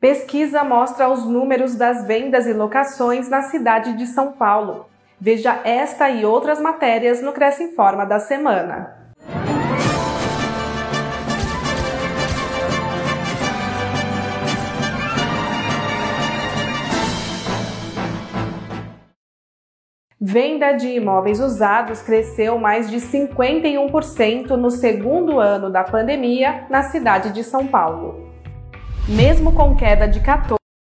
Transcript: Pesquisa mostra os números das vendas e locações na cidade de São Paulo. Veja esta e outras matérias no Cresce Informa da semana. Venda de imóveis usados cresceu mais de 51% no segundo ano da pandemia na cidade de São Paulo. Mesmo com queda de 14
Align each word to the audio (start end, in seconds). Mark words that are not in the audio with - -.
Pesquisa 0.00 0.62
mostra 0.62 1.08
os 1.08 1.26
números 1.26 1.74
das 1.74 2.06
vendas 2.06 2.46
e 2.46 2.52
locações 2.52 3.28
na 3.28 3.42
cidade 3.42 3.96
de 3.96 4.06
São 4.06 4.30
Paulo. 4.30 4.86
Veja 5.20 5.60
esta 5.64 6.08
e 6.08 6.24
outras 6.24 6.60
matérias 6.60 7.20
no 7.20 7.32
Cresce 7.32 7.64
Informa 7.64 8.06
da 8.06 8.20
semana. 8.20 8.96
Venda 20.20 20.72
de 20.74 20.88
imóveis 20.90 21.40
usados 21.40 22.02
cresceu 22.02 22.56
mais 22.56 22.88
de 22.88 22.98
51% 22.98 24.50
no 24.50 24.70
segundo 24.70 25.40
ano 25.40 25.70
da 25.70 25.82
pandemia 25.82 26.66
na 26.70 26.84
cidade 26.84 27.32
de 27.32 27.42
São 27.42 27.66
Paulo. 27.66 28.27
Mesmo 29.08 29.52
com 29.54 29.74
queda 29.74 30.06
de 30.06 30.20
14 30.20 30.67